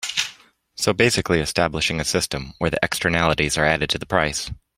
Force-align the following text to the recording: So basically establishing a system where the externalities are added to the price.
So 0.73 0.93
basically 0.93 1.41
establishing 1.41 1.99
a 1.99 2.03
system 2.03 2.53
where 2.57 2.71
the 2.71 2.79
externalities 2.81 3.55
are 3.55 3.65
added 3.67 3.91
to 3.91 3.99
the 3.99 4.07
price. 4.07 4.49